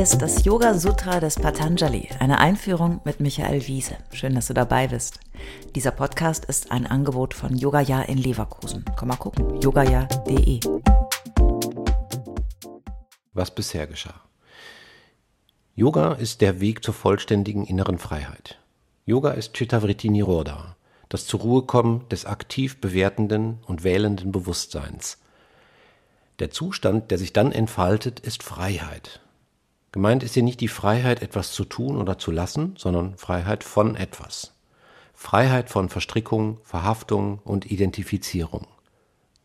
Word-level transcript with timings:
Ist 0.00 0.22
das 0.22 0.46
Yoga 0.46 0.72
Sutra 0.72 1.20
des 1.20 1.34
Patanjali, 1.34 2.08
eine 2.20 2.38
Einführung 2.38 3.02
mit 3.04 3.20
Michael 3.20 3.66
Wiese. 3.66 3.98
Schön, 4.14 4.34
dass 4.34 4.46
du 4.46 4.54
dabei 4.54 4.88
bist. 4.88 5.20
Dieser 5.74 5.90
Podcast 5.90 6.46
ist 6.46 6.72
ein 6.72 6.86
Angebot 6.86 7.34
von 7.34 7.54
Yogaya 7.54 8.00
in 8.00 8.16
Leverkusen. 8.16 8.82
Komm 8.98 9.08
mal 9.08 9.16
gucken, 9.16 9.60
yogaya.de. 9.60 10.60
Was 13.34 13.54
bisher 13.54 13.86
geschah. 13.86 14.22
Yoga 15.74 16.14
ist 16.14 16.40
der 16.40 16.60
Weg 16.60 16.82
zur 16.82 16.94
vollständigen 16.94 17.66
inneren 17.66 17.98
Freiheit. 17.98 18.58
Yoga 19.04 19.32
ist 19.32 19.52
Chittavritti 19.52 20.08
Nirodha, 20.08 20.76
das 21.10 21.26
zur 21.26 21.40
Ruhe 21.40 21.64
kommen 21.64 22.08
des 22.08 22.24
aktiv 22.24 22.80
bewertenden 22.80 23.58
und 23.66 23.84
wählenden 23.84 24.32
Bewusstseins. 24.32 25.18
Der 26.38 26.50
Zustand, 26.50 27.10
der 27.10 27.18
sich 27.18 27.34
dann 27.34 27.52
entfaltet, 27.52 28.18
ist 28.20 28.42
Freiheit. 28.42 29.20
Gemeint 29.92 30.22
ist 30.22 30.34
hier 30.34 30.42
nicht 30.42 30.60
die 30.60 30.68
Freiheit, 30.68 31.20
etwas 31.20 31.52
zu 31.52 31.64
tun 31.64 31.96
oder 31.96 32.18
zu 32.18 32.30
lassen, 32.30 32.74
sondern 32.78 33.16
Freiheit 33.16 33.64
von 33.64 33.96
etwas. 33.96 34.54
Freiheit 35.14 35.68
von 35.68 35.88
Verstrickung, 35.88 36.58
Verhaftung 36.62 37.40
und 37.44 37.70
Identifizierung. 37.70 38.66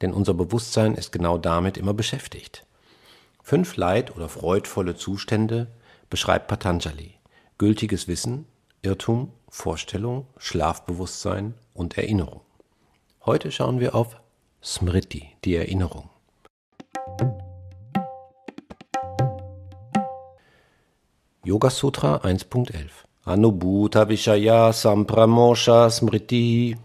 Denn 0.02 0.14
unser 0.14 0.34
Bewusstsein 0.34 0.96
ist 0.96 1.12
genau 1.12 1.38
damit 1.38 1.78
immer 1.78 1.94
beschäftigt. 1.94 2.66
Fünf 3.42 3.76
leid- 3.76 4.16
oder 4.16 4.30
freudvolle 4.30 4.96
Zustände 4.96 5.68
beschreibt 6.10 6.48
Patanjali. 6.48 7.16
Gültiges 7.58 8.08
Wissen, 8.08 8.46
Irrtum, 8.82 9.32
Vorstellung, 9.50 10.28
Schlafbewusstsein 10.38 11.56
und 11.74 11.98
Erinnerung. 11.98 12.42
Heute 13.26 13.52
schauen 13.52 13.80
wir 13.80 13.96
auf 13.96 14.18
Smriti, 14.64 15.30
die 15.44 15.56
Erinnerung. 15.56 16.10
Yoga 21.46 21.70
Sutra 21.70 22.24
1.11 22.24 22.90
Anubhuta 23.24 24.10
Vishaya 24.10 24.74
Sampramosha 24.74 25.92
Smriti 25.92 26.76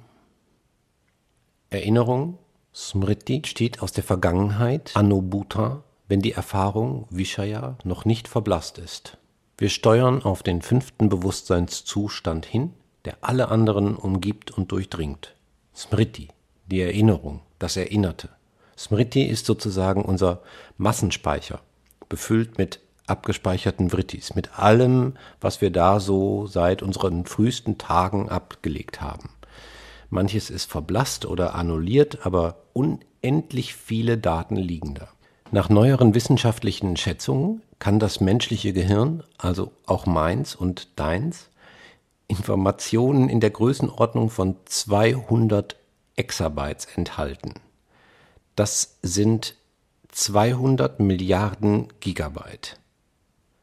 Erinnerung 1.71 2.37
Smriti 2.75 3.41
steht 3.47 3.81
aus 3.81 3.93
der 3.93 4.05
Vergangenheit 4.05 4.95
Anubhuta, 4.95 5.83
wenn 6.09 6.21
die 6.21 6.33
Erfahrung 6.33 7.07
Vishaya 7.09 7.79
noch 7.85 8.05
nicht 8.05 8.29
verblasst 8.29 8.77
ist. 8.77 9.17
Wir 9.57 9.71
steuern 9.71 10.23
auf 10.23 10.43
den 10.43 10.61
fünften 10.61 11.09
Bewusstseinszustand 11.09 12.45
hin, 12.45 12.75
der 13.07 13.17
alle 13.23 13.49
anderen 13.49 13.97
umgibt 13.97 14.51
und 14.51 14.73
durchdringt. 14.73 15.37
Smriti, 15.75 16.29
die 16.67 16.83
Erinnerung, 16.83 17.41
das 17.59 17.79
Erinnerte. 17.79 18.29
Smriti 18.77 19.23
ist 19.23 19.47
sozusagen 19.47 20.03
unser 20.05 20.43
Massenspeicher, 20.77 21.63
befüllt 22.11 22.59
mit 22.59 22.81
abgespeicherten 23.11 23.91
Vrittis, 23.91 24.35
mit 24.35 24.59
allem, 24.59 25.15
was 25.41 25.61
wir 25.61 25.71
da 25.71 26.01
so 26.01 26.47
seit 26.47 26.83
unseren 26.83 27.27
frühesten 27.27 27.79
Tagen 27.79 28.29
abgelegt 28.29 29.01
haben. 29.01 29.31
Manches 30.09 30.51
ist 30.51 30.71
verblasst 30.71 31.27
oder 31.27 31.55
annulliert, 31.55 32.25
aber 32.25 32.57
unendlich 32.73 33.75
viele 33.75 34.19
Daten 34.19 34.57
liegen 34.57 34.95
da. 34.95 35.09
Nach 35.53 35.69
neueren 35.69 36.15
wissenschaftlichen 36.15 36.97
Schätzungen 36.97 37.63
kann 37.79 37.99
das 37.99 38.21
menschliche 38.21 38.73
Gehirn, 38.73 39.25
also 39.39 39.73
auch 39.87 40.07
meins 40.07 40.55
und 40.55 40.99
deins, 40.99 41.51
Informationen 42.29 43.29
in 43.29 43.41
der 43.41 43.51
Größenordnung 43.51 44.31
von 44.31 44.57
200 44.65 45.77
Exabytes 46.15 46.87
enthalten. 46.95 47.55
Das 48.55 48.99
sind 49.03 49.57
200 50.13 51.01
Milliarden 51.01 51.89
Gigabyte. 51.99 52.79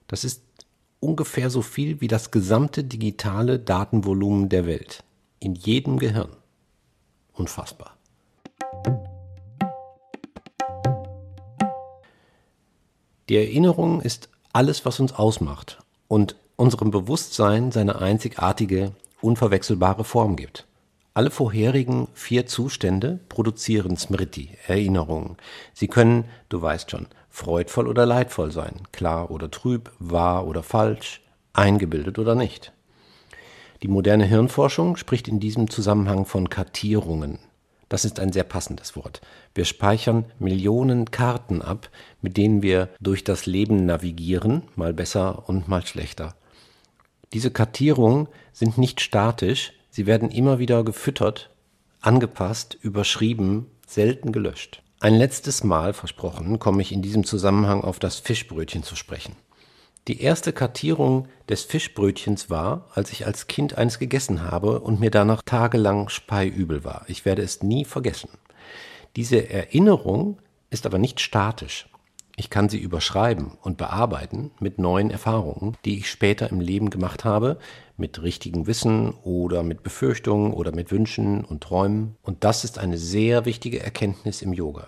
Das 0.08 0.23
ist 0.23 0.41
ungefähr 1.02 1.50
so 1.50 1.62
viel 1.62 2.00
wie 2.01 2.07
das 2.07 2.31
gesamte 2.31 2.84
digitale 2.84 3.59
Datenvolumen 3.59 4.50
der 4.50 4.66
Welt. 4.66 5.03
In 5.40 5.53
jedem 5.53 6.00
Gehirn. 6.00 6.29
Unfassbar. 7.34 7.97
Die 13.29 13.35
Erinnerung 13.35 14.01
ist 14.01 14.29
alles, 14.53 14.85
was 14.85 15.01
uns 15.01 15.12
ausmacht 15.12 15.79
und 16.07 16.38
unserem 16.56 16.90
Bewusstsein 16.90 17.72
seine 17.73 18.00
einzigartige, 18.00 18.94
unverwechselbare 19.22 20.06
Form 20.06 20.38
gibt. 20.38 20.66
Alle 21.13 21.31
vorherigen 21.31 22.07
vier 22.13 22.46
Zustände 22.46 23.19
produzieren 23.28 23.97
Smriti, 23.97 24.51
Erinnerungen. 24.67 25.35
Sie 25.73 25.88
können, 25.88 26.25
du 26.47 26.62
weißt 26.62 26.90
schon, 26.90 27.07
freudvoll 27.38 27.88
oder 27.88 28.08
leidvoll 28.08 28.52
sein, 28.52 28.81
klar 28.92 29.30
oder 29.30 29.52
trüb, 29.52 29.92
wahr 30.00 30.48
oder 30.48 30.64
falsch, 30.64 31.22
eingebildet 31.53 32.18
oder 32.18 32.34
nicht. 32.34 32.74
Die 33.84 33.88
moderne 33.88 34.25
Hirnforschung 34.25 34.98
spricht 34.98 35.28
in 35.28 35.40
diesem 35.40 35.70
Zusammenhang 35.70 36.26
von 36.26 36.50
Kartierungen. 36.50 37.38
Das 37.90 38.06
ist 38.06 38.20
ein 38.20 38.34
sehr 38.34 38.44
passendes 38.44 38.96
Wort. 38.96 39.22
Wir 39.53 39.66
speichern 39.66 40.26
Millionen 40.40 41.12
Karten 41.12 41.62
ab, 41.62 41.92
mit 42.24 42.38
denen 42.38 42.64
wir 42.64 42.90
durch 43.00 43.24
das 43.24 43.46
Leben 43.46 43.86
navigieren, 43.86 44.64
mal 44.76 44.94
besser 44.94 45.47
und 45.47 45.68
mal 45.68 45.86
schlechter. 45.86 46.34
Diese 47.34 47.52
Kartierungen 47.52 48.28
sind 48.52 48.80
nicht 48.80 49.00
statisch, 49.00 49.74
sie 49.92 50.08
werden 50.08 50.31
immer 50.31 50.58
wieder 50.58 50.84
gefüttert, 50.84 51.52
angepasst, 52.02 52.76
überschrieben, 52.81 53.68
selten 53.86 54.31
gelöscht. 54.31 54.81
Ein 55.00 55.13
letztes 55.13 55.63
Mal 55.63 55.94
versprochen 55.94 56.58
komme 56.58 56.81
ich 56.81 56.91
in 56.91 57.03
diesem 57.03 57.24
Zusammenhang 57.24 57.84
auf 57.84 58.00
das 58.00 58.18
Fischbrötchen 58.18 58.81
zu 58.81 58.96
sprechen. 58.96 59.35
Die 60.08 60.22
erste 60.22 60.53
Kartierung 60.53 61.28
des 61.47 61.66
Fischbrötchens 61.66 62.50
war, 62.50 62.88
als 62.96 63.12
ich 63.12 63.28
als 63.28 63.46
Kind 63.46 63.78
eins 63.78 64.00
gegessen 64.00 64.41
habe 64.41 64.80
und 64.80 65.00
mir 65.00 65.12
danach 65.12 65.44
tagelang 65.44 66.09
speiübel 66.09 66.84
war. 66.84 67.06
Ich 67.08 67.25
werde 67.25 67.44
es 67.44 67.62
nie 67.62 67.85
vergessen. 67.85 68.30
Diese 69.16 69.47
Erinnerung 69.47 70.40
ist 70.72 70.88
aber 70.88 70.97
nicht 70.97 71.19
statisch. 71.19 71.88
Ich 72.40 72.52
kann 72.52 72.70
sie 72.70 72.78
überschreiben 72.78 73.58
und 73.64 73.78
bearbeiten 73.78 74.52
mit 74.59 74.78
neuen 74.78 75.09
Erfahrungen, 75.09 75.75
die 75.86 75.98
ich 75.98 76.08
später 76.08 76.52
im 76.52 76.59
Leben 76.59 76.92
gemacht 76.92 77.25
habe, 77.25 77.58
mit 77.98 78.22
richtigem 78.22 78.68
Wissen 78.68 79.09
oder 79.24 79.64
mit 79.64 79.81
Befürchtungen 79.81 80.53
oder 80.53 80.72
mit 80.72 80.92
Wünschen 80.92 81.44
und 81.44 81.64
Träumen. 81.64 82.16
Und 82.22 82.44
das 82.44 82.64
ist 82.64 82.78
eine 82.78 83.00
sehr 83.00 83.46
wichtige 83.46 83.80
Erkenntnis 83.80 84.44
im 84.44 84.53
Yoga. 84.53 84.86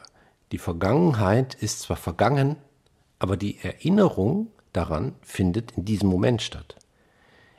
Die 0.51 0.59
Vergangenheit 0.59 1.55
ist 1.55 1.81
zwar 1.81 1.97
vergangen, 1.97 2.55
aber 3.17 3.35
die 3.35 3.57
Erinnerung 3.63 4.51
daran 4.71 5.15
findet 5.23 5.71
in 5.71 5.85
diesem 5.85 6.07
Moment 6.07 6.43
statt. 6.43 6.75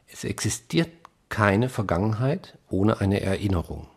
Es 0.06 0.22
existiert 0.22 0.90
keine 1.28 1.68
Vergangenheit 1.68 2.58
ohne 2.68 3.00
eine 3.00 3.22
Erinnerung. 3.22 3.88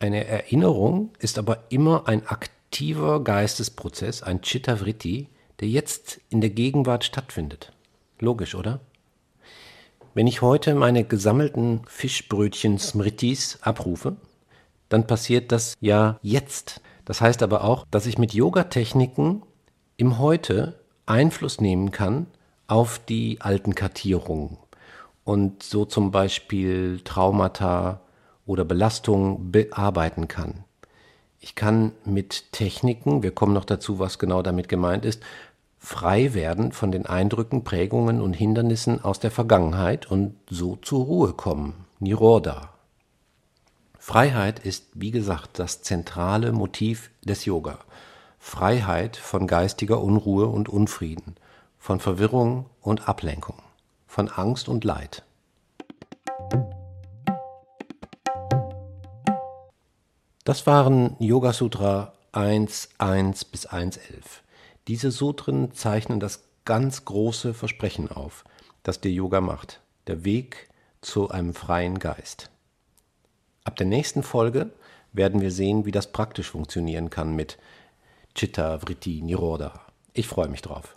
Eine 0.00 0.24
Erinnerung 0.26 1.10
ist 1.18 1.38
aber 1.38 1.64
immer 1.68 2.08
ein 2.08 2.26
aktiver 2.26 3.22
Geistesprozess, 3.22 4.22
ein 4.22 4.40
Chitta-Vritti, 4.40 5.28
der 5.60 5.68
jetzt 5.68 6.22
in 6.30 6.40
der 6.40 6.48
Gegenwart 6.48 7.04
stattfindet. 7.04 7.74
Logisch, 8.18 8.54
oder? 8.54 8.80
Wenn 10.14 10.26
ich 10.26 10.40
heute 10.40 10.74
meine 10.74 11.04
gesammelten 11.04 11.82
Fischbrötchen 11.86 12.78
Smritis 12.78 13.58
abrufe, 13.60 14.16
dann 14.88 15.06
passiert 15.06 15.52
das 15.52 15.74
ja 15.80 16.18
jetzt. 16.22 16.80
Das 17.04 17.20
heißt 17.20 17.42
aber 17.42 17.62
auch, 17.62 17.84
dass 17.90 18.06
ich 18.06 18.16
mit 18.16 18.32
Yoga-Techniken 18.32 19.42
im 19.98 20.18
Heute 20.18 20.80
Einfluss 21.04 21.60
nehmen 21.60 21.90
kann 21.90 22.26
auf 22.68 23.00
die 23.06 23.42
alten 23.42 23.74
Kartierungen 23.74 24.56
und 25.24 25.62
so 25.62 25.84
zum 25.84 26.10
Beispiel 26.10 27.02
Traumata 27.04 28.00
oder 28.50 28.64
Belastungen 28.64 29.52
bearbeiten 29.52 30.26
kann. 30.26 30.64
Ich 31.38 31.54
kann 31.54 31.92
mit 32.04 32.52
Techniken, 32.52 33.22
wir 33.22 33.30
kommen 33.30 33.54
noch 33.54 33.64
dazu, 33.64 34.00
was 34.00 34.18
genau 34.18 34.42
damit 34.42 34.68
gemeint 34.68 35.04
ist, 35.04 35.22
frei 35.78 36.34
werden 36.34 36.72
von 36.72 36.90
den 36.90 37.06
Eindrücken, 37.06 37.62
Prägungen 37.62 38.20
und 38.20 38.34
Hindernissen 38.34 39.04
aus 39.04 39.20
der 39.20 39.30
Vergangenheit 39.30 40.10
und 40.10 40.34
so 40.50 40.74
zur 40.74 41.04
Ruhe 41.04 41.32
kommen. 41.32 41.86
Nirodha. 42.00 42.70
Freiheit 44.00 44.58
ist, 44.58 44.86
wie 44.94 45.12
gesagt, 45.12 45.60
das 45.60 45.82
zentrale 45.82 46.50
Motiv 46.50 47.10
des 47.22 47.44
Yoga. 47.44 47.78
Freiheit 48.40 49.16
von 49.16 49.46
geistiger 49.46 50.00
Unruhe 50.02 50.46
und 50.46 50.68
Unfrieden, 50.68 51.36
von 51.78 52.00
Verwirrung 52.00 52.66
und 52.80 53.08
Ablenkung, 53.08 53.62
von 54.08 54.28
Angst 54.28 54.68
und 54.68 54.82
Leid. 54.82 55.22
Das 60.44 60.66
waren 60.66 61.16
Yoga 61.18 61.52
Sutra 61.52 62.14
1.1 62.32 63.50
bis 63.50 63.68
1.11. 63.68 63.98
Diese 64.88 65.10
Sutren 65.10 65.72
zeichnen 65.72 66.18
das 66.18 66.44
ganz 66.64 67.04
große 67.04 67.52
Versprechen 67.52 68.10
auf, 68.10 68.44
das 68.82 69.02
dir 69.02 69.12
Yoga 69.12 69.42
macht, 69.42 69.80
der 70.06 70.24
Weg 70.24 70.70
zu 71.02 71.28
einem 71.28 71.52
freien 71.52 71.98
Geist. 71.98 72.50
Ab 73.64 73.76
der 73.76 73.86
nächsten 73.86 74.22
Folge 74.22 74.70
werden 75.12 75.42
wir 75.42 75.50
sehen, 75.50 75.84
wie 75.84 75.92
das 75.92 76.10
praktisch 76.10 76.50
funktionieren 76.50 77.10
kann 77.10 77.36
mit 77.36 77.58
Chitta 78.34 78.78
Vritti 78.80 79.20
Niroda. 79.20 79.78
Ich 80.14 80.26
freue 80.26 80.48
mich 80.48 80.62
drauf. 80.62 80.96